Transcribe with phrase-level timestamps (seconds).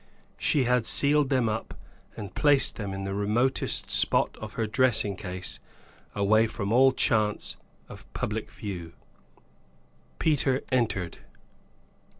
[0.39, 1.75] She had sealed them up,
[2.17, 5.59] and placed them in the remotest spot of her dressing case,
[6.15, 7.55] away from all chance
[7.87, 8.93] of public view.
[10.17, 11.19] Peter entered.